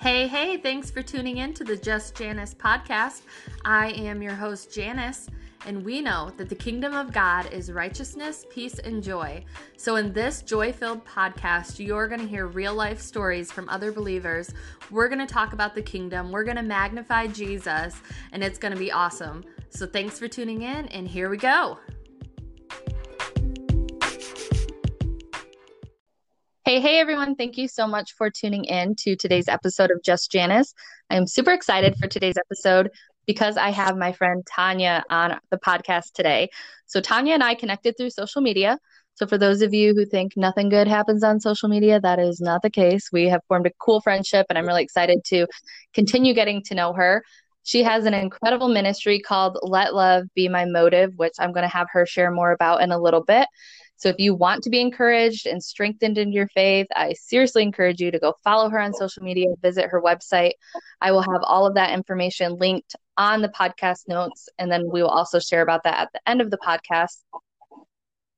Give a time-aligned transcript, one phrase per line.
[0.00, 3.22] Hey, hey, thanks for tuning in to the Just Janice podcast.
[3.64, 5.26] I am your host, Janice,
[5.66, 9.44] and we know that the kingdom of God is righteousness, peace, and joy.
[9.76, 13.90] So, in this joy filled podcast, you're going to hear real life stories from other
[13.90, 14.54] believers.
[14.88, 17.96] We're going to talk about the kingdom, we're going to magnify Jesus,
[18.30, 19.42] and it's going to be awesome.
[19.70, 21.76] So, thanks for tuning in, and here we go.
[26.68, 27.34] Hey, hey, everyone.
[27.34, 30.74] Thank you so much for tuning in to today's episode of Just Janice.
[31.08, 32.90] I'm super excited for today's episode
[33.26, 36.50] because I have my friend Tanya on the podcast today.
[36.84, 38.76] So, Tanya and I connected through social media.
[39.14, 42.38] So, for those of you who think nothing good happens on social media, that is
[42.38, 43.08] not the case.
[43.10, 45.46] We have formed a cool friendship, and I'm really excited to
[45.94, 47.24] continue getting to know her.
[47.62, 51.74] She has an incredible ministry called Let Love Be My Motive, which I'm going to
[51.74, 53.48] have her share more about in a little bit.
[53.98, 58.00] So if you want to be encouraged and strengthened in your faith, I seriously encourage
[58.00, 60.52] you to go follow her on social media, visit her website.
[61.00, 65.02] I will have all of that information linked on the podcast notes, and then we
[65.02, 67.18] will also share about that at the end of the podcast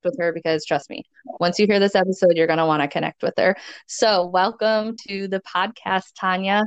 [0.02, 1.04] with her because trust me,
[1.40, 3.54] once you hear this episode, you're going to want to connect with her.
[3.86, 6.64] So, welcome to the podcast, Tanya.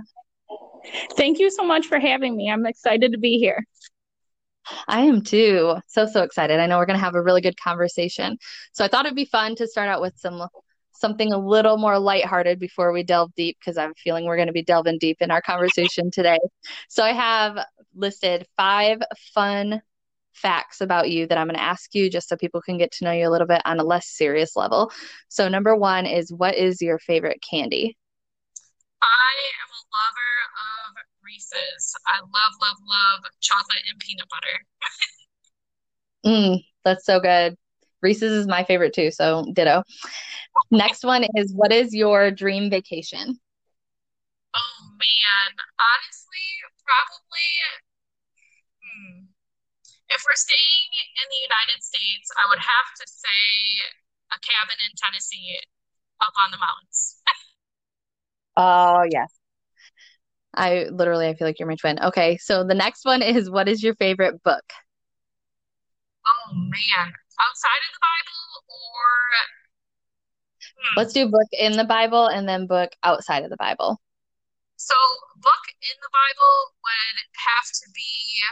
[1.18, 2.52] Thank you so much for having me.
[2.52, 3.66] I'm excited to be here.
[4.88, 5.76] I am too.
[5.88, 6.60] So, so excited.
[6.60, 8.38] I know we're going to have a really good conversation.
[8.72, 10.48] So, I thought it'd be fun to start out with some
[10.92, 14.54] something a little more lighthearted before we delve deep because I'm feeling we're going to
[14.54, 16.40] be delving deep in our conversation today.
[16.90, 17.58] So, I have
[17.96, 19.00] listed five
[19.34, 19.82] fun
[20.34, 23.06] facts about you that I'm going to ask you just so people can get to
[23.06, 24.92] know you a little bit on a less serious level.
[25.30, 27.98] So, number one is what is your favorite candy?
[29.02, 30.73] I am a lover of
[32.08, 34.58] I love, love, love chocolate and peanut butter.
[36.26, 37.56] mm, that's so good.
[38.02, 39.84] Reese's is my favorite too, so ditto.
[40.72, 43.40] Next one is what is your dream vacation?
[44.56, 46.48] Oh man, honestly,
[46.84, 47.50] probably
[48.84, 49.26] hmm,
[50.10, 53.42] if we're staying in the United States, I would have to say
[54.30, 55.58] a cabin in Tennessee
[56.22, 57.22] up on the mountains.
[58.58, 59.43] oh, yes.
[60.54, 62.00] I literally I feel like you're my twin.
[62.04, 64.64] Okay, so the next one is what is your favorite book?
[66.26, 69.10] Oh man, outside of the Bible or
[70.78, 71.00] hmm.
[71.00, 74.00] Let's do book in the Bible and then book outside of the Bible.
[74.76, 74.96] So,
[75.40, 78.44] book in the Bible would have to be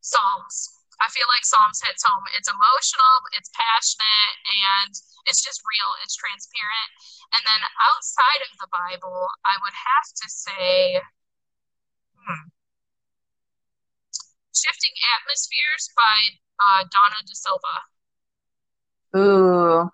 [0.00, 0.74] Psalms.
[1.00, 2.24] I feel like Psalms hits home.
[2.34, 4.34] It's emotional, it's passionate,
[4.82, 4.94] and
[5.26, 6.90] it's just real, it's transparent.
[7.34, 11.02] And then outside of the Bible, I would have to say,
[12.14, 12.48] hmm,
[14.54, 16.16] Shifting Atmospheres by
[16.62, 17.76] uh, Dawna De Silva.
[19.16, 19.90] Ooh,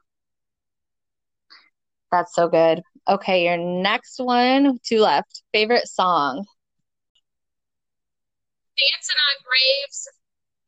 [2.10, 2.82] that's so good.
[3.09, 5.43] Okay, your next one, two left.
[5.53, 6.44] Favorite song?
[8.78, 10.09] Dancing on Graves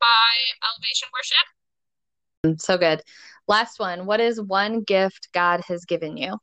[0.00, 0.32] by
[0.68, 1.46] Elevation Worship.
[2.60, 3.02] So good.
[3.46, 4.06] Last one.
[4.06, 6.38] What is one gift God has given you?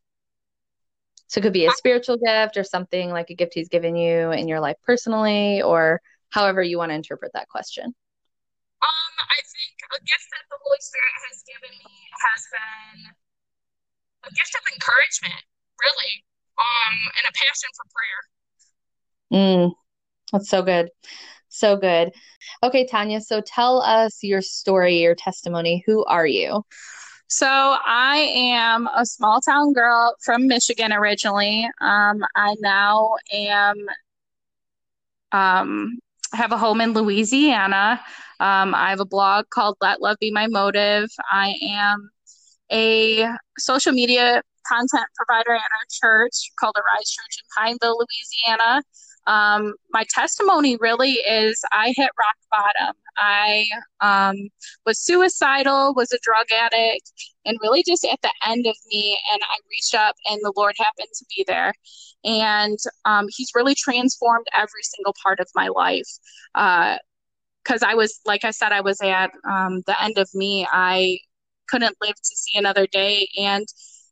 [1.27, 4.31] So it could be a spiritual gift or something like a gift he's given you
[4.31, 7.85] in your life personally or however you want to interpret that question.
[7.85, 12.99] Um, I think a gift that the Holy Spirit has given me has been
[14.27, 15.41] a gift of encouragement,
[15.79, 16.23] really,
[16.59, 18.21] um, and a passion for prayer.
[19.31, 19.71] Mm,
[20.33, 20.89] that's so good.
[21.51, 22.13] So good.
[22.63, 25.83] Okay, Tanya, so tell us your story, your testimony.
[25.85, 26.63] Who are you?
[27.27, 31.69] So I am a small town girl from Michigan originally.
[31.81, 33.75] Um, I now am
[35.33, 35.99] um,
[36.33, 38.01] have a home in Louisiana.
[38.39, 41.09] Um, I have a blog called Let Love Be My Motive.
[41.31, 42.09] I am
[42.71, 48.83] a social media content provider at our church called Arise Church in Pineville, Louisiana.
[49.27, 52.95] Um, my testimony really is I hit rock bottom.
[53.17, 53.65] I
[53.99, 54.35] um,
[54.85, 57.11] was suicidal, was a drug addict,
[57.45, 59.19] and really just at the end of me.
[59.31, 61.73] And I reached up, and the Lord happened to be there.
[62.23, 66.07] And um, He's really transformed every single part of my life.
[66.53, 70.67] Because uh, I was, like I said, I was at um, the end of me.
[70.71, 71.19] I
[71.69, 73.27] couldn't live to see another day.
[73.37, 73.67] And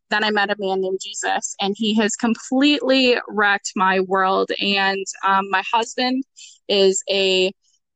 [0.09, 4.51] then I met a man named Jesus, and he has completely wrecked my world.
[4.61, 6.23] And um, my husband
[6.67, 7.51] is a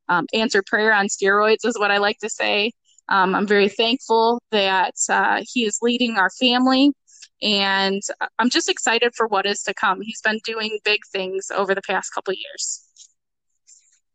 [0.08, 2.72] um, answered prayer on steroids, is what I like to say.
[3.08, 6.92] Um, I'm very thankful that uh, he is leading our family,
[7.42, 8.02] and
[8.38, 10.00] I'm just excited for what is to come.
[10.00, 12.82] He's been doing big things over the past couple years.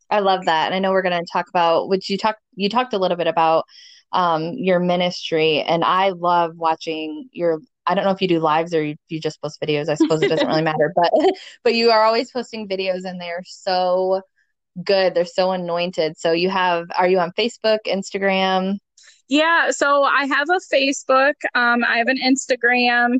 [0.10, 1.88] I love that, and I know we're going to talk about.
[1.88, 3.66] Which you talk, you talked a little bit about
[4.12, 8.74] um, your ministry, and I love watching your I don't know if you do lives
[8.74, 9.90] or you, you just post videos.
[9.90, 11.12] I suppose it doesn't really matter, but
[11.64, 14.22] but you are always posting videos and they're so
[14.84, 15.16] good.
[15.16, 16.18] They're so anointed.
[16.18, 18.78] So you have are you on Facebook, Instagram?
[19.28, 23.20] Yeah, so I have a Facebook, um, I have an Instagram,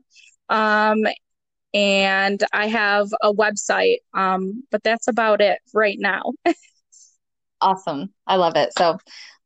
[0.50, 1.06] um,
[1.74, 3.98] and I have a website.
[4.14, 6.22] Um, but that's about it right now.
[7.62, 8.14] awesome.
[8.26, 8.72] I love it.
[8.78, 8.98] So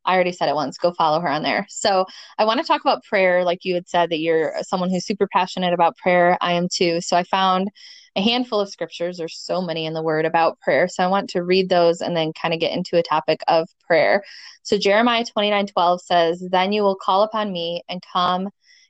[0.06, 0.78] I already said it once.
[0.78, 1.66] Go follow her on there.
[1.70, 2.06] So
[2.38, 3.44] I want to talk about prayer.
[3.44, 6.38] Like you had said that you're someone who's super passionate about prayer.
[6.42, 7.02] I am too.
[7.02, 7.70] So I found
[8.16, 9.18] a handful of scriptures.
[9.18, 10.88] There's so many in the word about prayer.
[10.88, 13.68] So I want to read those and then kind of get into a topic of
[13.88, 14.24] prayer.
[14.64, 18.50] So Jeremiah 29 12 says, Then you will call upon me and come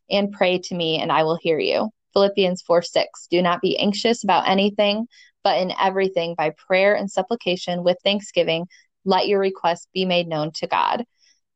[0.10, 1.90] and pray to me, and I will hear you.
[2.14, 5.08] Philippians 4 6, do not be anxious about anything,
[5.44, 8.68] but in everything by prayer and supplication with thanksgiving
[9.06, 11.06] let your requests be made known to God.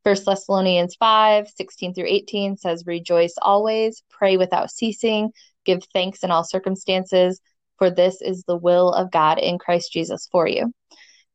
[0.04, 5.32] First Thessalonians 5 16 through 18 says, Rejoice always, pray without ceasing,
[5.66, 7.42] give thanks in all circumstances,
[7.78, 10.72] for this is the will of God in Christ Jesus for you.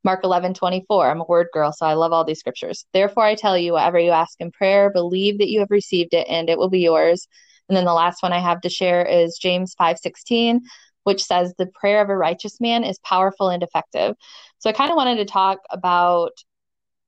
[0.05, 1.11] Mark 11 24.
[1.11, 2.87] I'm a word girl, so I love all these scriptures.
[2.93, 6.27] Therefore, I tell you, whatever you ask in prayer, believe that you have received it
[6.29, 7.29] and it will be yours.
[7.69, 10.61] And then the last one I have to share is James 5 16
[11.05, 14.15] which says the prayer of a righteous man is powerful and effective.
[14.59, 16.33] So I kind of wanted to talk about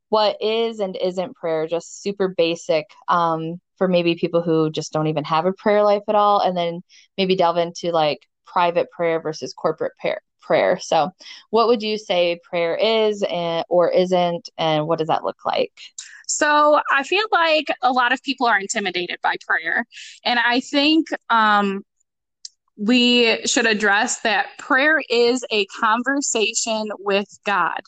[0.08, 5.08] what is and isn't prayer, just super basic um, for maybe people who just don't
[5.08, 6.82] even have a prayer life at all, and then
[7.18, 10.20] maybe delve into like private prayer versus corporate prayer.
[10.40, 10.78] Prayer.
[10.78, 11.10] So,
[11.48, 15.72] what would you say prayer is and or isn't, and what does that look like?
[16.26, 19.86] So I feel like a lot of people are intimidated by prayer.
[20.24, 21.84] And I think um,
[22.76, 27.80] we should address that prayer is a conversation with God.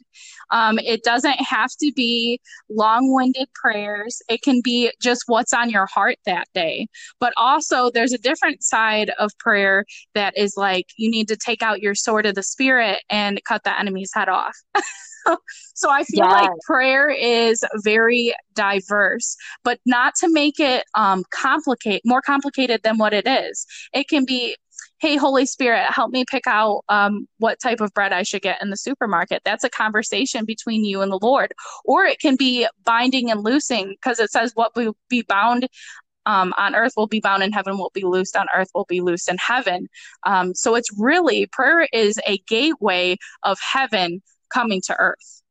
[0.50, 2.40] Um, it doesn't have to be
[2.70, 6.86] long winded prayers, it can be just what's on your heart that day.
[7.18, 9.84] But also, there's a different side of prayer
[10.14, 13.64] that is like you need to take out your sword of the spirit and cut
[13.64, 14.56] the enemy's head off.
[15.74, 22.02] so I feel like prayer is very diverse, but not to make it um, complicate
[22.04, 23.66] more complicated than what it is.
[23.92, 24.56] It can be
[24.98, 28.60] hey holy spirit help me pick out um, what type of bread i should get
[28.62, 29.42] in the supermarket.
[29.44, 31.52] That's a conversation between you and the lord.
[31.84, 35.68] Or it can be binding and loosing because it says what will be bound
[36.26, 39.00] um, on earth will be bound in heaven will be loosed on earth will be
[39.00, 39.88] loosed in heaven.
[40.24, 44.22] Um, so it's really prayer is a gateway of heaven
[44.52, 45.42] coming to earth.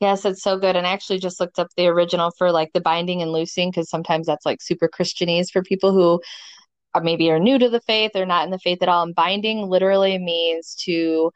[0.00, 0.74] Yes, it's so good.
[0.74, 3.88] And I actually just looked up the original for like the binding and loosing because
[3.88, 6.20] sometimes that's like super Christianese for people who
[7.00, 9.02] maybe are new to the faith or not in the faith at all.
[9.02, 11.32] And binding literally means to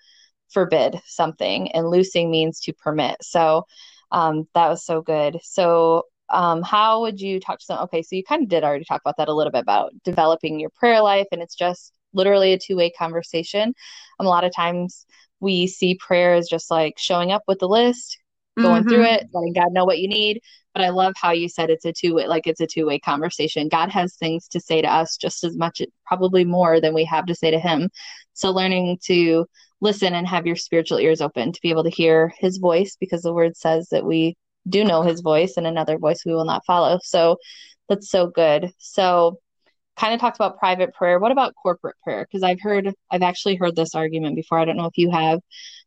[0.48, 3.16] forbid something, and loosing means to permit.
[3.22, 3.64] So
[4.10, 5.38] um, that was so good.
[5.42, 7.78] So um, how would you talk to some?
[7.84, 10.60] Okay, so you kind of did already talk about that a little bit about developing
[10.60, 13.74] your prayer life, and it's just literally a two way conversation.
[14.18, 15.06] Um, a lot of times
[15.40, 18.18] we see prayer as just like showing up with the list,
[18.58, 18.88] going mm-hmm.
[18.88, 20.40] through it, letting God know what you need.
[20.76, 22.98] But I love how you said it's a two way, like it's a two way
[22.98, 23.68] conversation.
[23.68, 27.24] God has things to say to us just as much, probably more than we have
[27.26, 27.88] to say to Him.
[28.34, 29.46] So learning to
[29.80, 33.22] listen and have your spiritual ears open to be able to hear His voice, because
[33.22, 34.36] the Word says that we
[34.68, 36.98] do know His voice, and another voice we will not follow.
[37.02, 37.38] So
[37.88, 38.70] that's so good.
[38.76, 39.38] So
[39.98, 41.18] kind of talked about private prayer.
[41.18, 42.26] What about corporate prayer?
[42.30, 44.58] Because I've heard, I've actually heard this argument before.
[44.58, 45.40] I don't know if you have,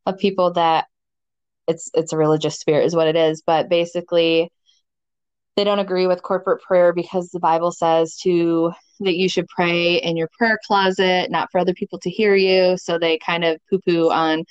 [0.07, 0.87] of people that
[1.67, 4.49] it's it's a religious spirit is what it is but basically
[5.59, 9.95] they don't agree with corporate prayer because the bible says to that you should pray
[9.95, 12.77] in your prayer closet not for other people to hear you.
[12.77, 14.43] So they kind of poo poo on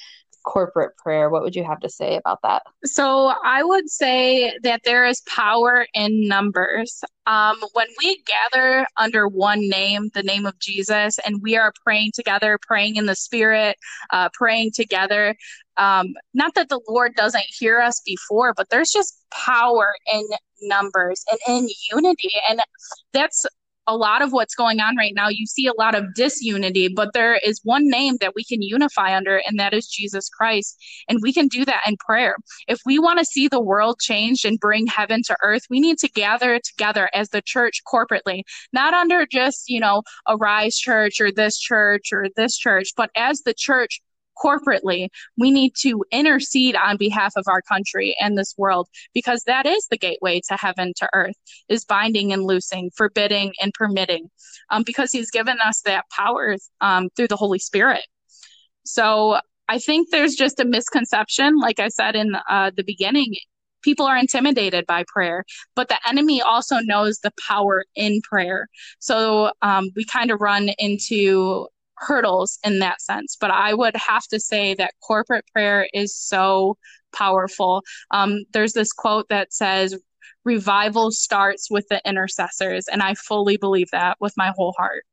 [0.45, 1.31] corporate prayer.
[1.31, 2.63] What would you have to say about that?
[2.85, 7.03] So, I would say that there is power in numbers.
[7.27, 12.13] Um, when we gather under one name, the name of Jesus, and we are praying
[12.15, 13.77] together, praying in the Spirit,
[14.11, 15.37] uh, praying together,
[15.79, 20.25] um, not that the Lord doesn't hear us before, but there's just power in
[20.63, 22.33] numbers and in unity.
[22.49, 22.61] And
[23.13, 23.47] that's
[23.89, 27.15] a lot of what's going on right now, you see a lot of disunity, but
[27.15, 30.77] there is one name that we can unify under, and that is Jesus Christ.
[31.09, 32.37] And we can do that in prayer.
[32.69, 35.99] If we want to see the world changed and bring heaven to earth, we need
[35.99, 38.43] to gather together as the church corporately,
[38.75, 43.41] not under just, you know, Arise church or this church or this church, but as
[43.41, 44.03] the church
[44.43, 49.67] corporately, we need to intercede on behalf of our country and this world because that
[49.67, 51.37] is the gateway to heaven to earth
[51.69, 54.31] is binding and loosing, forbidding and permitting,
[54.71, 58.05] um, because He's given us that power um, through the Holy Spirit.
[58.85, 63.35] So I think there's just a misconception, like I said in uh, the beginning.
[63.83, 68.67] people are intimidated by prayer, but the enemy also knows the power in prayer.
[68.99, 71.69] So um, we kind of run into
[72.01, 73.37] hurdles in that sense.
[73.41, 76.77] But I would have to say that corporate prayer is so
[77.13, 77.83] powerful.
[78.11, 79.97] Um, there's this quote that says,
[80.45, 82.87] Revival starts with the intercessors.
[82.91, 85.05] And I fully believe that with my whole heart.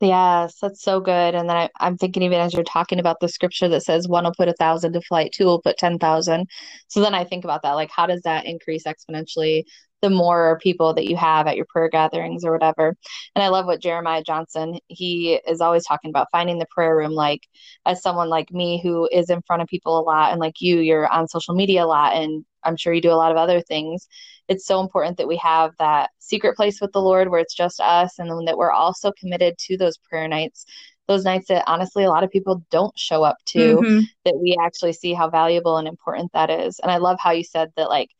[0.00, 1.34] Yes, that's so good.
[1.34, 4.24] And then I, I'm thinking even as you're talking about the scripture that says one
[4.24, 6.48] will put a thousand to flight, two will put ten thousand.
[6.88, 9.64] So then I think about that, like how does that increase exponentially
[10.02, 12.96] the more people that you have at your prayer gatherings or whatever.
[13.34, 17.12] And I love what Jeremiah Johnson, he is always talking about finding the prayer room
[17.12, 17.46] like
[17.86, 20.78] as someone like me who is in front of people a lot and like you,
[20.78, 23.60] you're on social media a lot and I'm sure you do a lot of other
[23.60, 24.06] things
[24.50, 27.80] it's so important that we have that secret place with the Lord where it's just
[27.80, 30.66] us and that we're also committed to those prayer nights
[31.10, 34.00] those nights that honestly a lot of people don't show up to mm-hmm.
[34.24, 37.42] that we actually see how valuable and important that is and i love how you
[37.42, 38.10] said that like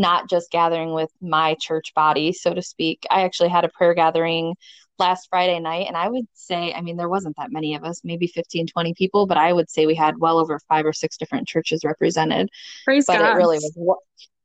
[0.00, 3.94] not just gathering with my church body so to speak i actually had a prayer
[3.94, 4.54] gathering
[4.98, 8.00] last friday night and i would say i mean there wasn't that many of us
[8.02, 11.16] maybe 15 20 people but i would say we had well over five or six
[11.16, 12.48] different churches represented
[12.84, 13.32] Praise but God.
[13.32, 13.98] it really was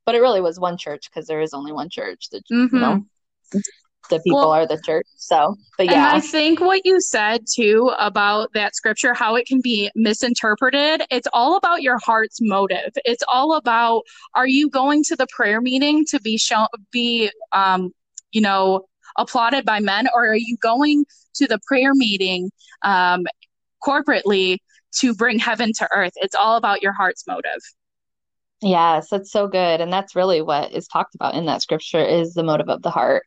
[0.06, 2.76] but it really was one church because there is only one church that mm-hmm.
[2.76, 3.06] you know
[4.10, 7.46] the people well, are the church so but yeah and i think what you said
[7.52, 12.92] too about that scripture how it can be misinterpreted it's all about your heart's motive.
[13.06, 17.92] It's all about are you going to the prayer meeting to be shown be um
[18.32, 18.86] you know
[19.18, 22.52] applauded by men or are you going to the prayer meeting
[22.84, 23.26] um
[23.86, 24.58] corporately
[25.00, 26.14] to bring heaven to earth?
[26.16, 27.62] It's all about your heart's motive
[28.66, 29.80] Yes, that's so good.
[29.80, 32.90] And that's really what is talked about in that scripture is the motive of the
[32.90, 33.24] heart.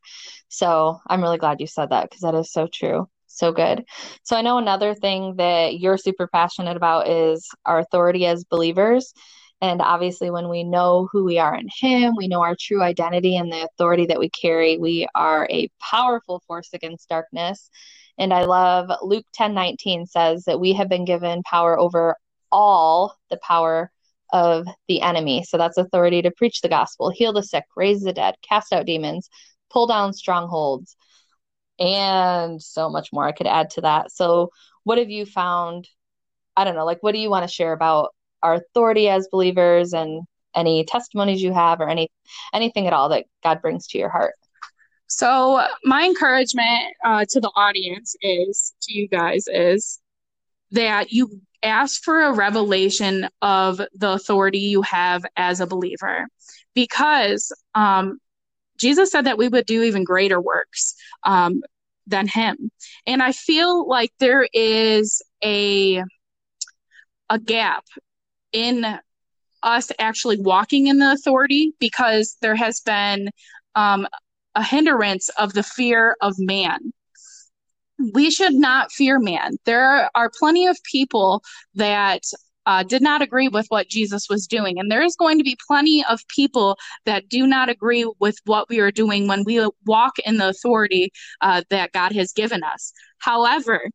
[0.49, 3.09] So I'm really glad you said that because that is so true.
[3.29, 3.85] So good.
[4.25, 9.15] So I know another thing that you're super passionate about is our authority as believers.
[9.61, 13.37] And obviously, when we know who we are in Him, we know our true identity
[13.37, 17.71] and the authority that we carry, we are a powerful force against darkness.
[18.19, 22.17] And I love Luke 10 19 says that we have been given power over
[22.51, 23.93] all the power
[24.33, 25.45] of the enemy.
[25.45, 28.87] So that's authority to preach the gospel, heal the sick, raise the dead, cast out
[28.87, 29.29] demons,
[29.71, 30.97] pull down strongholds,
[31.79, 34.11] and so much more I could add to that.
[34.13, 34.51] So,
[34.85, 35.89] what have you found?
[36.57, 39.93] I don't know, like, what do you want to share about our authority as believers
[39.93, 40.23] and
[40.55, 42.11] any testimonies you have or any
[42.53, 44.35] anything at all that God brings to your heart?
[45.07, 50.01] So, my encouragement uh, to the audience is to you guys is
[50.73, 56.29] that you ask for a revelation of the authority you have as a believer
[56.75, 58.19] because um,
[58.79, 60.95] Jesus said that we would do even greater works
[61.25, 61.63] um,
[62.07, 62.71] than him.
[63.07, 66.03] And I feel like there is a
[67.31, 67.85] a gap
[68.53, 68.87] in
[69.63, 73.29] us actually walking in the authority because there has been
[73.75, 74.07] um,
[74.55, 76.93] a hindrance of the fear of man
[78.15, 79.57] we should not fear man.
[79.65, 81.43] There are plenty of people
[81.75, 82.23] that
[82.67, 84.79] uh, did not agree with what Jesus was doing.
[84.79, 86.77] And there is going to be plenty of people
[87.07, 91.11] that do not agree with what we are doing when we walk in the authority
[91.41, 92.93] uh, that God has given us.
[93.21, 93.89] However,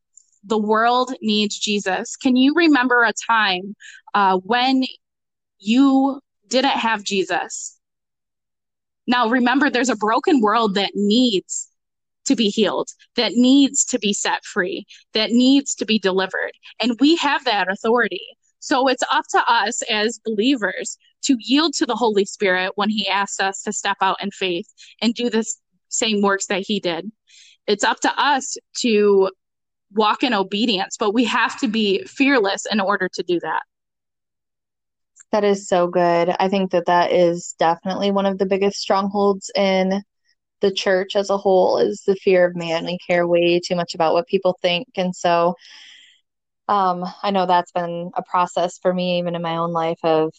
[0.44, 2.16] the world needs Jesus.
[2.16, 3.76] Can you remember a time
[4.16, 4.84] uh, when
[5.60, 6.20] you
[6.50, 7.78] didn't have Jesus?
[9.06, 11.70] Now, remember, there's a broken world that needs
[12.26, 16.52] to be healed, that needs to be set free, that needs to be delivered.
[16.80, 18.26] And we have that authority.
[18.60, 23.08] So it's up to us as believers to yield to the Holy Spirit when He
[23.08, 24.68] asks us to step out in faith
[25.02, 25.46] and do the
[25.90, 27.12] same works that He did.
[27.68, 29.32] It's up to us to
[29.94, 33.62] walk in obedience, but we have to be fearless in order to do that.
[35.32, 36.36] That is so good.
[36.40, 40.04] I think that that is definitely one of the biggest strongholds in
[40.64, 42.86] the church as a whole is the fear of man.
[42.86, 44.88] We care way too much about what people think.
[44.96, 45.56] And so
[46.70, 50.34] um, I know that's been a process for me, even in my own life, of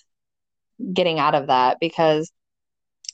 [0.95, 2.33] getting out of that because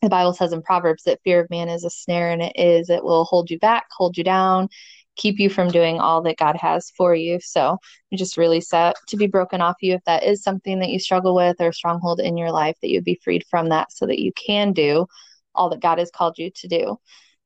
[0.00, 2.88] the Bible says in Proverbs that fear of man is a snare, and it is,
[2.88, 4.69] it will hold you back, hold you down,
[5.17, 7.40] keep you from doing all that God has for you.
[7.43, 7.76] So
[8.11, 11.00] you just really set to be broken off you if that is something that you
[11.00, 14.21] struggle with or stronghold in your life, that you'd be freed from that so that
[14.21, 15.07] you can do
[15.54, 16.97] all that God has called you to do.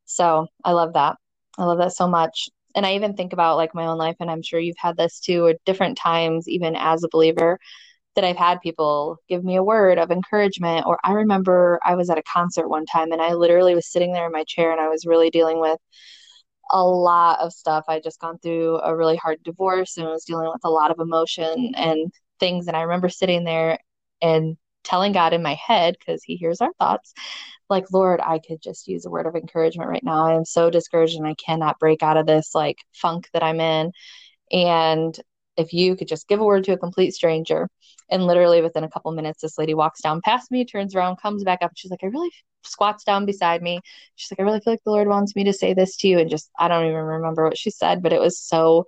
[0.05, 1.17] So I love that.
[1.59, 2.49] I love that so much.
[2.75, 5.21] And I even think about like my own life, and I'm sure you've had this
[5.21, 7.59] too, or different times, even as a believer,
[8.15, 10.87] that I've had people give me a word of encouragement.
[10.87, 14.13] Or I remember I was at a concert one time and I literally was sitting
[14.13, 15.79] there in my chair and I was really dealing with
[16.71, 17.85] a lot of stuff.
[17.89, 20.99] I just gone through a really hard divorce and was dealing with a lot of
[20.99, 22.67] emotion and things.
[22.69, 23.79] And I remember sitting there
[24.23, 27.13] and telling God in my head, because He hears our thoughts,
[27.71, 30.27] like, Lord, I could just use a word of encouragement right now.
[30.27, 33.61] I am so discouraged and I cannot break out of this like funk that I'm
[33.61, 33.93] in.
[34.53, 35.19] And
[35.57, 37.69] if you could just give a word to a complete stranger.
[38.11, 41.43] And literally within a couple minutes, this lady walks down past me, turns around, comes
[41.43, 41.73] back up.
[41.75, 42.31] She's like, I really
[42.65, 43.81] squats down beside me.
[44.17, 46.19] She's like, I really feel like the Lord wants me to say this to you.
[46.19, 48.85] And just, I don't even remember what she said, but it was so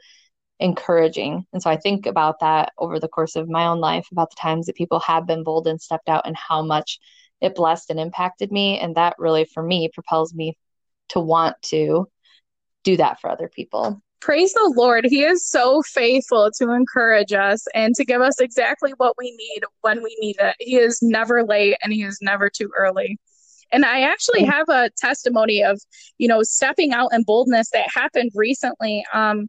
[0.59, 1.47] encouraging.
[1.53, 4.41] And so I think about that over the course of my own life, about the
[4.41, 6.99] times that people have been bold and stepped out and how much
[7.41, 8.79] it blessed and impacted me.
[8.79, 10.57] And that really, for me, propels me
[11.11, 12.09] to want to
[12.85, 14.01] do that for other people.
[14.21, 15.05] Praise the Lord.
[15.05, 19.63] He is so faithful to encourage us and to give us exactly what we need
[19.83, 20.57] when we need it.
[20.59, 23.19] He is never late and he is never too early.
[23.73, 25.81] And I actually have a testimony of,
[26.19, 29.05] you know, stepping out in boldness that happened recently.
[29.13, 29.49] Um,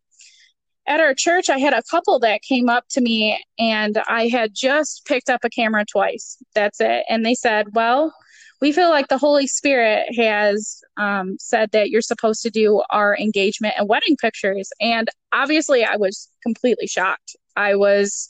[0.88, 4.56] at our church, I had a couple that came up to me and I had
[4.56, 6.38] just picked up a camera twice.
[6.56, 7.04] That's it.
[7.10, 8.14] And they said, Well,
[8.62, 13.16] we feel like the Holy Spirit has um, said that you're supposed to do our
[13.18, 14.70] engagement and wedding pictures.
[14.80, 17.36] And obviously, I was completely shocked.
[17.56, 18.30] I was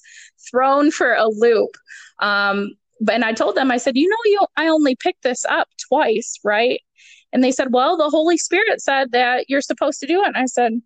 [0.49, 1.69] thrown for a loop.
[2.19, 2.71] Um,
[3.11, 6.39] and I told them, I said, You know, you, I only picked this up twice,
[6.43, 6.81] right?
[7.31, 10.27] And they said, Well, the Holy Spirit said that you're supposed to do it.
[10.27, 10.81] And I said,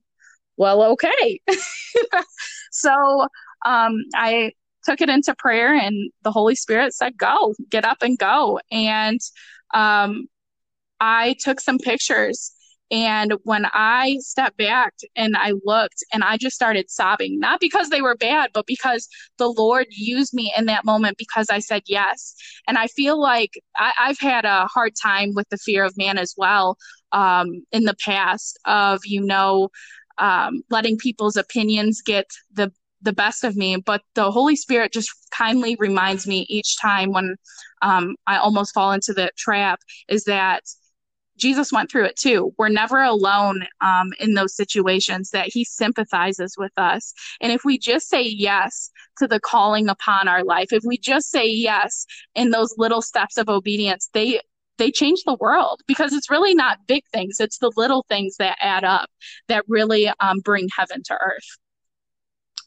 [0.57, 1.39] well, okay.
[2.71, 3.27] so
[3.65, 4.51] um, I
[4.83, 8.59] took it into prayer, and the Holy Spirit said, go, get up and go.
[8.71, 9.19] And
[9.73, 10.27] um,
[10.99, 12.51] I took some pictures.
[12.91, 17.87] And when I stepped back and I looked and I just started sobbing, not because
[17.87, 21.83] they were bad, but because the Lord used me in that moment because I said
[21.87, 22.35] yes.
[22.67, 26.17] And I feel like I, have had a hard time with the fear of man
[26.17, 26.77] as well
[27.13, 29.69] um, in the past, of, you know,
[30.17, 32.71] um, letting people's opinions get the
[33.03, 37.35] the best of me but the holy spirit just kindly reminds me each time when
[37.81, 40.61] um, i almost fall into the trap is that
[41.37, 42.53] jesus went through it too.
[42.59, 47.13] We're never alone um, in those situations that he sympathizes with us.
[47.41, 51.29] And if we just say yes to the calling upon our life if we just
[51.29, 54.39] say yes in those little steps of obedience they
[54.81, 57.39] they change the world because it's really not big things.
[57.39, 59.09] It's the little things that add up
[59.47, 61.57] that really um, bring heaven to earth.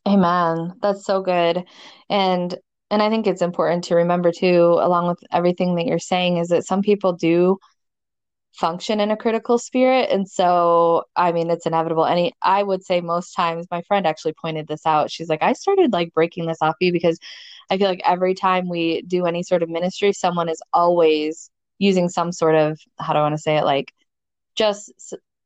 [0.07, 0.75] Amen.
[0.81, 1.65] That's so good.
[2.09, 2.57] And
[2.91, 6.49] and i think it's important to remember too along with everything that you're saying is
[6.49, 7.57] that some people do
[8.53, 10.11] function in a critical spirit.
[10.11, 12.05] And so i mean it's inevitable.
[12.05, 15.11] Any i would say most times my friend actually pointed this out.
[15.11, 17.19] She's like i started like breaking this off you because
[17.71, 21.51] i feel like every time we do any sort of ministry someone is always
[21.85, 23.93] using some sort of how do I want to say it like
[24.57, 24.93] just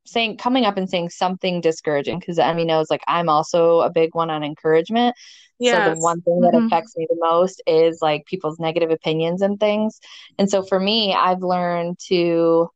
[0.06, 4.14] saying coming up and saying something discouraging because Emmy knows like I'm also a big
[4.14, 5.14] one on encouragement.
[5.58, 5.88] Yes.
[5.88, 6.66] So the one thing that mm-hmm.
[6.66, 10.00] affects me the most is like people's negative opinions and things.
[10.38, 12.70] And so for me, I've learned to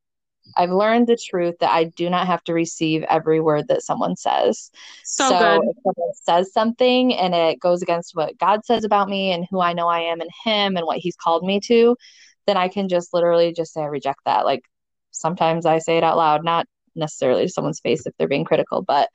[0.57, 4.17] I've learned the truth that I do not have to receive every word that someone
[4.17, 4.71] says.
[5.05, 9.33] So, so if someone says something and it goes against what God says about me
[9.33, 11.97] and who I know I am in Him and what He's called me to,
[12.47, 14.45] then I can just literally just say I reject that.
[14.45, 14.63] Like
[15.11, 18.83] sometimes I say it out loud, not necessarily to someone's face if they're being critical,
[18.83, 19.09] but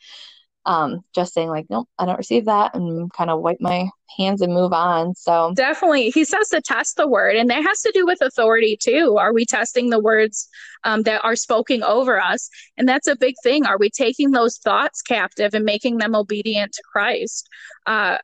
[0.67, 3.87] um, just saying like, nope, I don't receive that, and kind of wipe my
[4.17, 5.15] hands and move on.
[5.15, 8.77] So definitely, he says to test the word, and that has to do with authority
[8.77, 9.15] too.
[9.17, 10.49] Are we testing the words
[10.83, 12.49] um, that are spoken over us?
[12.77, 13.65] And that's a big thing.
[13.65, 17.47] Are we taking those thoughts captive and making them obedient to Christ?
[17.85, 18.17] Uh,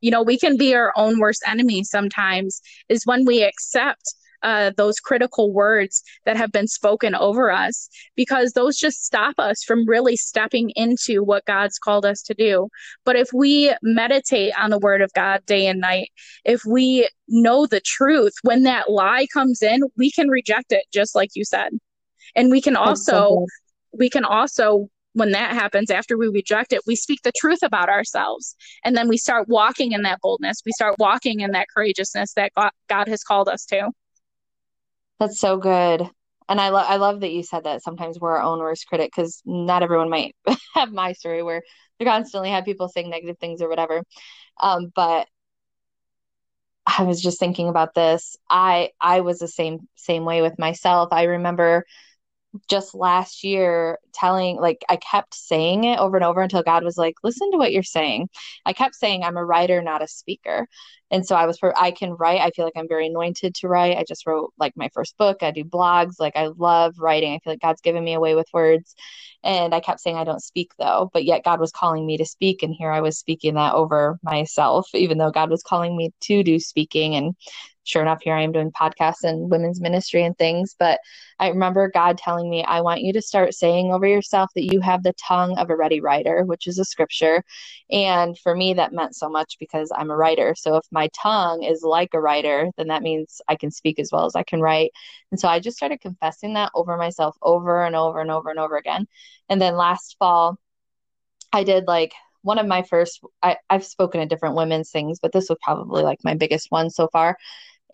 [0.00, 2.62] you know, we can be our own worst enemy sometimes.
[2.88, 8.52] Is when we accept uh, those critical words that have been spoken over us because
[8.52, 12.68] those just stop us from really stepping into what God's called us to do.
[13.04, 16.10] But if we meditate on the word of God day and night,
[16.44, 21.14] if we know the truth, when that lie comes in, we can reject it, just
[21.14, 21.70] like you said.
[22.34, 23.46] And we can also,
[23.92, 27.88] we can also when that happens after we reject it we speak the truth about
[27.88, 32.32] ourselves and then we start walking in that boldness we start walking in that courageousness
[32.34, 32.52] that
[32.88, 33.90] god, has called us to
[35.20, 36.08] that's so good.
[36.48, 39.12] And I love I love that you said that sometimes we're our own worst critic
[39.14, 40.34] because not everyone might
[40.74, 41.62] have my story where
[41.98, 44.02] they constantly have people saying negative things or whatever.
[44.60, 45.28] Um, but
[46.86, 48.36] I was just thinking about this.
[48.48, 51.10] I I was the same same way with myself.
[51.12, 51.84] I remember
[52.68, 56.96] just last year telling like I kept saying it over and over until God was
[56.98, 58.28] like, "Listen to what you're saying."
[58.66, 60.66] I kept saying I'm a writer, not a speaker.
[61.10, 62.40] And so I was I can write.
[62.40, 63.96] I feel like I'm very anointed to write.
[63.96, 65.42] I just wrote like my first book.
[65.42, 66.14] I do blogs.
[66.20, 67.34] Like I love writing.
[67.34, 68.94] I feel like God's given me away with words.
[69.42, 72.26] And I kept saying I don't speak though, but yet God was calling me to
[72.26, 76.12] speak and here I was speaking that over myself even though God was calling me
[76.22, 77.34] to do speaking and
[77.84, 80.74] sure enough, here I am doing podcasts and women's ministry and things.
[80.78, 81.00] But
[81.38, 84.80] I remember God telling me, I want you to start saying over yourself that you
[84.80, 87.42] have the tongue of a ready writer, which is a scripture.
[87.90, 90.54] And for me, that meant so much because I'm a writer.
[90.56, 94.10] So if my tongue is like a writer, then that means I can speak as
[94.12, 94.92] well as I can write.
[95.30, 98.58] And so I just started confessing that over myself over and over and over and
[98.58, 99.06] over again.
[99.48, 100.58] And then last fall,
[101.52, 105.32] I did like one of my first I, I've spoken at different women's things, but
[105.32, 107.36] this was probably like my biggest one so far.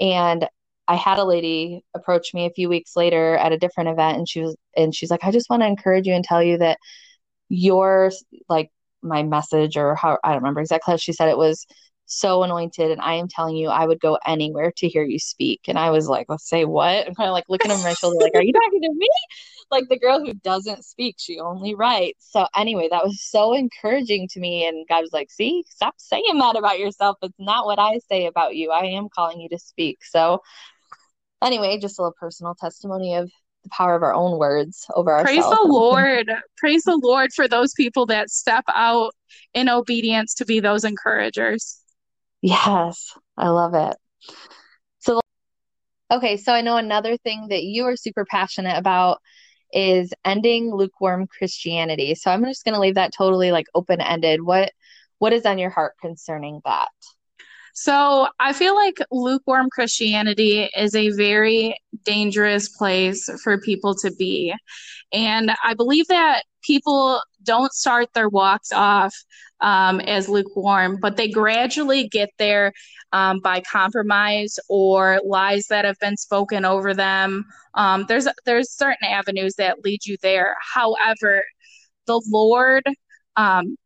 [0.00, 0.48] And
[0.88, 4.28] I had a lady approach me a few weeks later at a different event and
[4.28, 6.78] she was and she's like, I just want to encourage you and tell you that
[7.48, 8.12] your
[8.48, 8.70] like
[9.02, 11.66] my message or how I don't remember exactly how she said it was
[12.06, 15.62] so anointed and I am telling you I would go anywhere to hear you speak.
[15.68, 17.06] And I was like, let's say what?
[17.06, 19.08] I'm kind of like looking over my shoulder like, are you talking to me?
[19.70, 22.28] Like the girl who doesn't speak, she only writes.
[22.30, 26.38] So anyway, that was so encouraging to me and God was like, see, stop saying
[26.38, 27.16] that about yourself.
[27.22, 28.70] It's not what I say about you.
[28.70, 30.04] I am calling you to speak.
[30.04, 30.40] So
[31.42, 33.30] anyway, just a little personal testimony of
[33.64, 36.30] the power of our own words over our Praise the Lord.
[36.56, 39.12] Praise the Lord for those people that step out
[39.54, 41.80] in obedience to be those encouragers.
[42.46, 43.96] Yes, I love it.
[44.98, 45.20] So,
[46.12, 49.20] okay, so I know another thing that you are super passionate about
[49.72, 52.14] is ending lukewarm Christianity.
[52.16, 54.42] So I'm just going to leave that totally like open ended.
[54.42, 54.72] What
[55.18, 56.90] what is on your heart concerning that?
[57.78, 64.54] So I feel like lukewarm Christianity is a very dangerous place for people to be.
[65.12, 69.14] And I believe that people don't start their walks off
[69.60, 72.72] um, as lukewarm, but they gradually get there
[73.12, 77.44] um, by compromise or lies that have been spoken over them.
[77.74, 80.56] Um, there's there's certain avenues that lead you there.
[80.62, 81.42] However,
[82.06, 82.84] the Lord
[83.36, 83.76] um,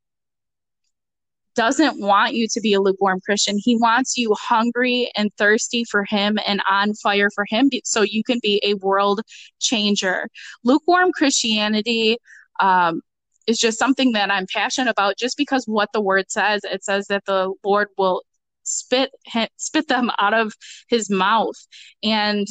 [1.54, 3.58] doesn't want you to be a lukewarm Christian.
[3.58, 8.22] He wants you hungry and thirsty for Him and on fire for Him so you
[8.24, 9.20] can be a world
[9.58, 10.28] changer.
[10.64, 12.18] Lukewarm Christianity
[12.60, 13.02] um,
[13.46, 16.62] is just something that I'm passionate about just because what the word says.
[16.64, 18.22] It says that the Lord will
[18.62, 19.10] spit
[19.56, 20.54] spit them out of
[20.88, 21.56] his mouth
[22.02, 22.46] and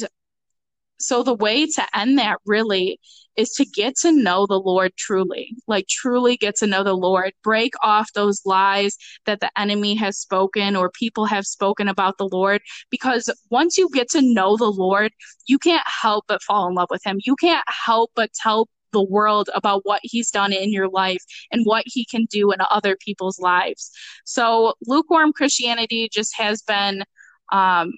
[1.00, 3.00] so the way to end that really
[3.36, 7.32] is to get to know the Lord truly, like truly get to know the Lord,
[7.42, 12.28] break off those lies that the enemy has spoken or people have spoken about the
[12.28, 12.60] Lord.
[12.90, 15.12] Because once you get to know the Lord,
[15.46, 17.18] you can't help but fall in love with him.
[17.24, 21.64] You can't help but tell the world about what he's done in your life and
[21.64, 23.90] what he can do in other people's lives.
[24.24, 27.04] So lukewarm Christianity just has been
[27.52, 27.92] um,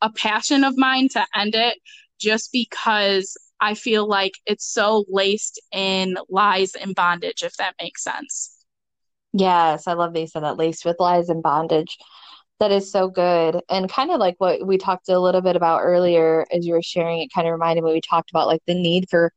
[0.00, 1.78] a passion of mine to end it
[2.18, 8.04] just because I feel like it's so laced in lies and bondage, if that makes
[8.04, 8.54] sense.
[9.32, 11.98] Yes, I love that you said that laced with lies and bondage.
[12.60, 13.60] That is so good.
[13.68, 16.82] And kind of like what we talked a little bit about earlier as you were
[16.82, 19.32] sharing, it kind of reminded me we talked about like the need for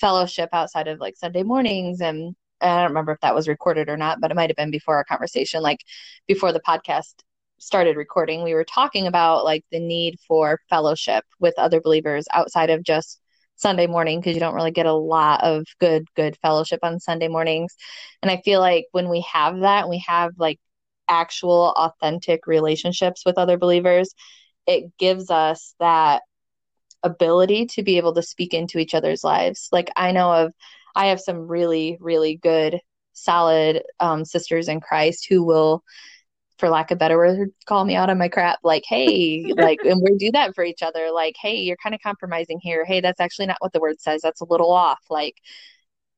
[0.00, 3.96] fellowship outside of like Sunday mornings and I don't remember if that was recorded or
[3.96, 5.80] not, but it might have been before our conversation, like
[6.26, 7.14] before the podcast
[7.58, 12.70] started recording, we were talking about like the need for fellowship with other believers outside
[12.70, 13.20] of just
[13.56, 17.28] Sunday morning because you don't really get a lot of good good fellowship on Sunday
[17.28, 17.74] mornings.
[18.22, 20.60] And I feel like when we have that, we have like
[21.08, 24.14] actual authentic relationships with other believers,
[24.66, 26.22] it gives us that
[27.02, 29.68] ability to be able to speak into each other's lives.
[29.72, 30.52] Like I know of
[30.94, 32.80] I have some really really good
[33.12, 35.82] solid um, sisters in Christ who will
[36.58, 38.58] for lack of better word, call me out on my crap.
[38.62, 41.10] Like, hey, like, and we do that for each other.
[41.12, 42.84] Like, hey, you're kind of compromising here.
[42.84, 44.22] Hey, that's actually not what the word says.
[44.22, 45.00] That's a little off.
[45.10, 45.36] Like,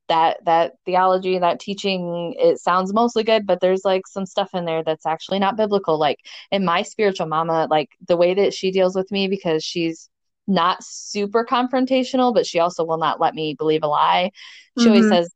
[0.09, 4.65] that that theology that teaching it sounds mostly good but there's like some stuff in
[4.65, 6.17] there that's actually not biblical like
[6.51, 10.09] in my spiritual mama like the way that she deals with me because she's
[10.47, 14.31] not super confrontational but she also will not let me believe a lie
[14.79, 14.93] she mm-hmm.
[14.95, 15.33] always says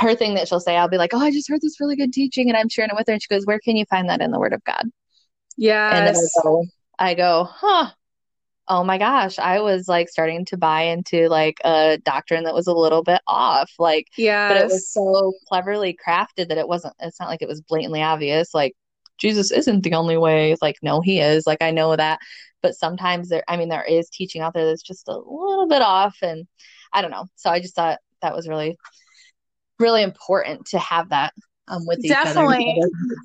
[0.00, 2.12] her thing that she'll say, I'll be like, Oh, I just heard this really good
[2.12, 3.12] teaching and I'm sharing it with her.
[3.12, 4.84] And she goes, Where can you find that in the Word of God?
[5.56, 5.96] Yeah.
[5.96, 6.64] And I go,
[6.98, 7.90] I go, Huh.
[8.70, 12.66] Oh my gosh, I was like starting to buy into like a doctrine that was
[12.66, 13.72] a little bit off.
[13.78, 17.48] Like, yeah, but it was so cleverly crafted that it wasn't, it's not like it
[17.48, 18.52] was blatantly obvious.
[18.52, 18.74] Like,
[19.16, 20.52] Jesus isn't the only way.
[20.52, 21.46] It's like, no, he is.
[21.46, 22.20] Like, I know that.
[22.62, 25.82] But sometimes there, I mean, there is teaching out there that's just a little bit
[25.82, 26.16] off.
[26.22, 26.46] And
[26.92, 27.26] I don't know.
[27.36, 28.76] So I just thought that was really
[29.78, 31.32] really important to have that
[31.68, 32.80] um, with each Definitely.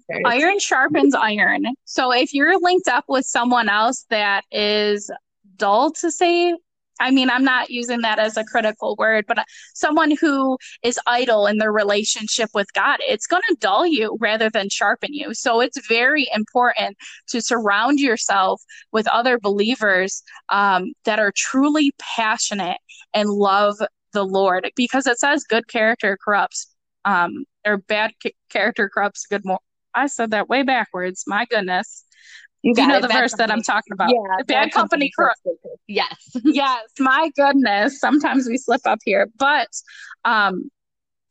[0.09, 0.21] Other.
[0.25, 1.65] Iron sharpens iron.
[1.85, 5.09] So if you're linked up with someone else that is
[5.57, 6.55] dull to say
[6.99, 11.47] I mean, I'm not using that as a critical word, but someone who is idle
[11.47, 15.33] in their relationship with God, it's going to dull you rather than sharpen you.
[15.33, 16.95] So it's very important
[17.29, 18.61] to surround yourself
[18.91, 22.77] with other believers um, that are truly passionate
[23.13, 23.75] and love
[24.13, 26.73] the Lord because it says good character corrupts,
[27.05, 28.11] um, or bad
[28.49, 29.59] character corrupts good more.
[29.93, 31.23] I said that way backwards.
[31.27, 32.05] My goodness.
[32.63, 33.47] You, you know the verse company.
[33.47, 34.09] that I'm talking about.
[34.09, 35.41] Yeah, bad, bad company, company corrupt.
[35.87, 36.31] Yes.
[36.45, 36.81] yes.
[36.97, 37.99] My goodness.
[37.99, 39.67] Sometimes we slip up here, but
[40.23, 40.69] um,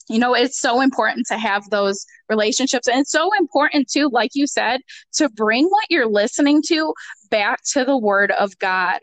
[0.08, 4.32] you know, it's so important to have those relationships, and it's so important too, like
[4.34, 4.80] you said,
[5.14, 6.92] to bring what you're listening to
[7.30, 9.00] back to the Word of God,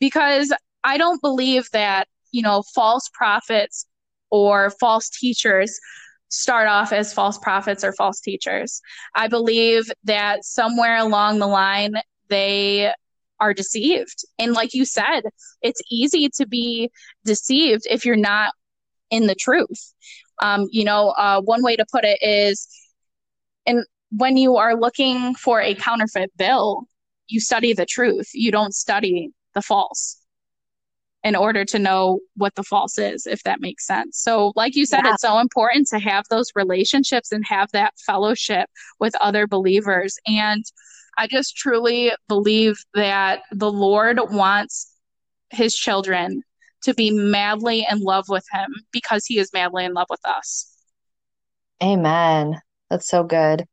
[0.00, 3.86] because I don't believe that you know false prophets
[4.30, 5.78] or false teachers
[6.30, 8.80] start off as false prophets or false teachers.
[9.14, 11.94] I believe that somewhere along the line,
[12.28, 12.92] they
[13.40, 14.24] are deceived.
[14.38, 15.22] And like you said,
[15.62, 16.90] it's easy to be
[17.24, 18.52] deceived if you're not
[19.10, 19.94] in the truth.
[20.40, 22.68] Um, you know, uh, one way to put it is,
[23.66, 26.84] and when you are looking for a counterfeit bill,
[27.26, 28.28] you study the truth.
[28.34, 30.17] You don't study the false
[31.24, 34.18] in order to know what the false is, if that makes sense.
[34.18, 35.14] So, like you said, yeah.
[35.14, 40.16] it's so important to have those relationships and have that fellowship with other believers.
[40.26, 40.64] And
[41.16, 44.92] I just truly believe that the Lord wants
[45.50, 46.42] his children
[46.82, 50.72] to be madly in love with him because he is madly in love with us.
[51.82, 52.60] Amen.
[52.90, 53.64] That's so good.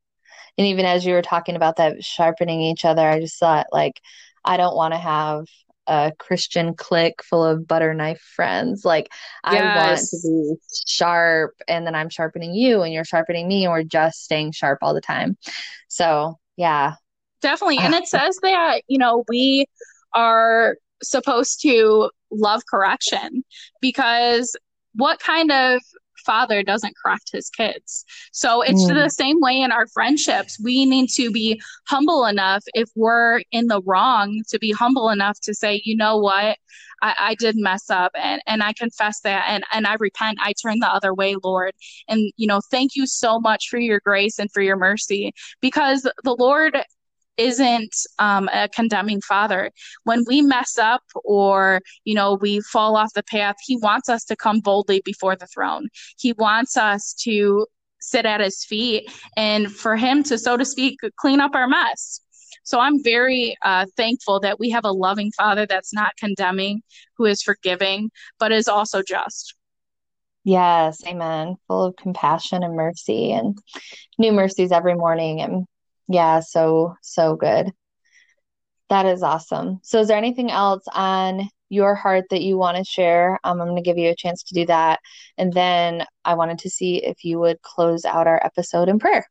[0.57, 4.01] And even as you were talking about that sharpening each other, I just thought, like,
[4.43, 5.45] I don't want to have
[5.87, 8.85] a Christian clique full of butter knife friends.
[8.85, 9.09] Like
[9.51, 9.61] yes.
[9.61, 10.55] I want to be
[10.87, 14.79] sharp and then I'm sharpening you and you're sharpening me and we're just staying sharp
[14.81, 15.37] all the time.
[15.87, 16.93] So yeah.
[17.41, 17.77] Definitely.
[17.79, 19.65] And uh, it says that, you know, we
[20.13, 23.43] are supposed to love correction
[23.81, 24.55] because
[24.93, 25.81] what kind of
[26.25, 28.05] father doesn't correct his kids.
[28.31, 28.93] So it's mm.
[28.93, 30.59] the same way in our friendships.
[30.61, 35.39] We need to be humble enough if we're in the wrong to be humble enough
[35.41, 36.57] to say, you know what,
[37.01, 40.39] I, I did mess up and, and I confess that and, and I repent.
[40.41, 41.73] I turn the other way, Lord.
[42.07, 46.03] And, you know, thank you so much for your grace and for your mercy because
[46.23, 46.77] the Lord
[47.37, 49.71] isn't um, a condemning father.
[50.03, 54.23] When we mess up or, you know, we fall off the path, he wants us
[54.25, 55.87] to come boldly before the throne.
[56.17, 57.65] He wants us to
[57.99, 62.21] sit at his feet and for him to, so to speak, clean up our mess.
[62.63, 66.81] So I'm very uh, thankful that we have a loving father that's not condemning,
[67.17, 69.55] who is forgiving, but is also just.
[70.43, 71.55] Yes, amen.
[71.67, 73.57] Full of compassion and mercy and
[74.17, 75.41] new mercies every morning.
[75.41, 75.65] And
[76.07, 77.71] yeah, so, so good.
[78.89, 79.79] That is awesome.
[79.83, 83.39] So, is there anything else on your heart that you want to share?
[83.43, 84.99] Um, I'm going to give you a chance to do that.
[85.37, 89.25] And then I wanted to see if you would close out our episode in prayer.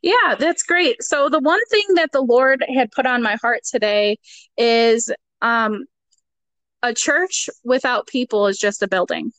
[0.00, 1.02] Yeah, that's great.
[1.02, 4.18] So, the one thing that the Lord had put on my heart today
[4.56, 5.10] is
[5.42, 5.86] um,
[6.82, 9.32] a church without people is just a building.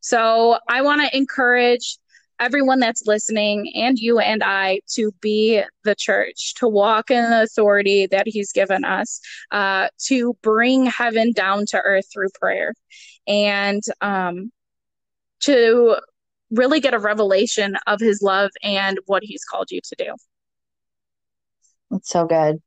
[0.00, 1.98] So, I want to encourage
[2.40, 7.42] everyone that's listening and you and I to be the church, to walk in the
[7.42, 12.74] authority that He's given us, uh, to bring heaven down to earth through prayer,
[13.26, 14.50] and um,
[15.40, 15.96] to
[16.50, 20.14] really get a revelation of His love and what He's called you to do.
[21.90, 22.60] That's so good.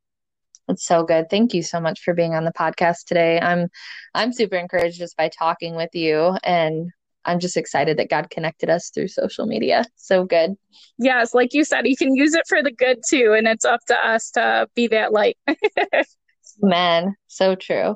[0.67, 1.29] That's so good.
[1.29, 3.39] Thank you so much for being on the podcast today.
[3.39, 3.67] I'm
[4.13, 6.89] I'm super encouraged just by talking with you and
[7.25, 9.85] I'm just excited that God connected us through social media.
[9.95, 10.55] So good.
[10.97, 13.81] Yes, like you said, you can use it for the good too, and it's up
[13.87, 15.37] to us to be that light.
[16.61, 17.95] Man, so true.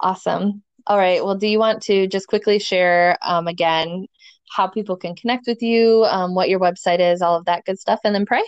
[0.00, 0.62] Awesome.
[0.86, 1.24] All right.
[1.24, 4.06] Well, do you want to just quickly share um, again
[4.50, 7.78] how people can connect with you, um, what your website is, all of that good
[7.78, 8.42] stuff, and then pray?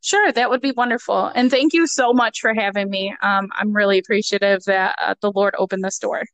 [0.00, 1.26] Sure, that would be wonderful.
[1.34, 3.14] And thank you so much for having me.
[3.22, 6.24] Um, I'm really appreciative that uh, the Lord opened this door.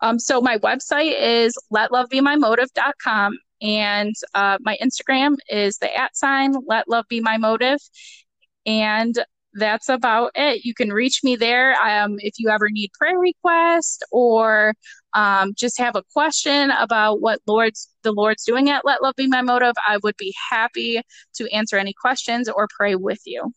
[0.00, 6.88] Um, so my website is letlovebemymotive.com and uh, my Instagram is the at sign let
[6.88, 7.78] love be my motive.
[8.66, 9.14] And
[9.54, 10.64] that's about it.
[10.64, 14.74] You can reach me there um, if you ever need prayer request or
[15.14, 19.26] um, just have a question about what Lord's the Lord's doing at Let Love Be
[19.26, 19.74] My Motive.
[19.86, 21.00] I would be happy
[21.34, 23.52] to answer any questions or pray with you.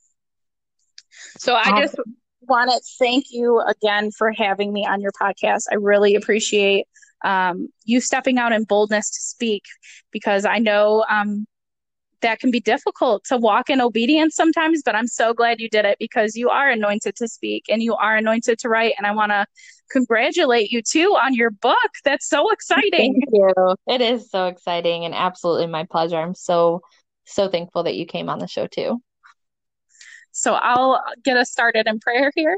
[1.37, 1.95] So I just
[2.41, 5.65] want to thank you again for having me on your podcast.
[5.71, 6.87] I really appreciate
[7.23, 9.63] um, you stepping out in boldness to speak
[10.11, 11.45] because I know um,
[12.21, 15.85] that can be difficult to walk in obedience sometimes, but I'm so glad you did
[15.85, 18.93] it because you are anointed to speak and you are anointed to write.
[18.97, 19.45] And I want to
[19.91, 21.77] congratulate you too on your book.
[22.05, 23.19] That's so exciting.
[23.21, 23.75] Thank you.
[23.87, 26.17] It is so exciting and absolutely my pleasure.
[26.17, 26.81] I'm so,
[27.25, 29.01] so thankful that you came on the show too.
[30.31, 32.57] So I'll get us started in prayer here.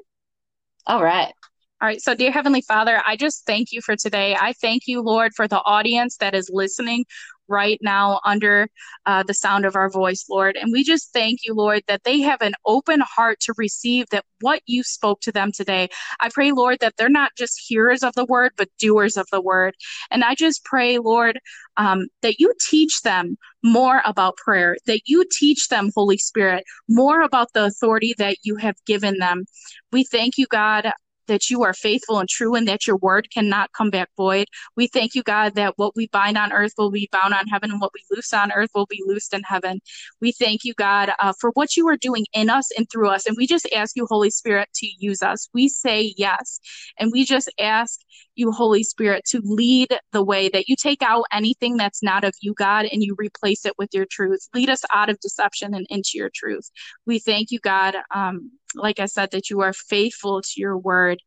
[0.86, 1.34] All right.
[1.82, 2.02] All right.
[2.02, 4.38] So, dear Heavenly Father, I just thank you for today.
[4.40, 7.06] I thank you, Lord, for the audience that is listening
[7.48, 8.68] right now under
[9.06, 10.56] uh, the sound of our voice, Lord.
[10.56, 14.26] And we just thank you, Lord, that they have an open heart to receive that
[14.42, 15.90] what you spoke to them today.
[16.20, 19.42] I pray, Lord, that they're not just hearers of the word, but doers of the
[19.42, 19.76] word.
[20.12, 21.40] And I just pray, Lord,
[21.78, 27.22] um, that you teach them more about prayer, that you teach them, Holy Spirit, more
[27.22, 29.46] about the authority that you have given them.
[29.92, 30.92] We thank you, God,
[31.28, 34.48] that you are faithful and true and that your word cannot come back void.
[34.76, 37.72] We thank you, God, that what we bind on earth will be bound on heaven
[37.72, 39.80] and what we loose on earth will be loosed in heaven.
[40.22, 43.26] We thank you, God, uh, for what you are doing in us and through us.
[43.26, 45.50] And we just ask you, Holy Spirit, to use us.
[45.54, 46.60] We say yes.
[47.00, 48.00] And we just ask
[48.36, 52.34] you, Holy Spirit, to lead the way, that you take out anything that's not of
[52.42, 54.48] you, God, and you replace it with your truth.
[54.54, 56.70] Lead us out of deception and into your truth.
[57.06, 57.96] We thank you, God.
[58.14, 61.20] Um, like I said, that you are faithful to your word.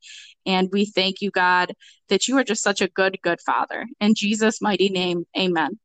[0.44, 1.72] And we thank you, God,
[2.08, 3.86] that you are just such a good, good Father.
[4.00, 5.78] In Jesus' mighty name, amen.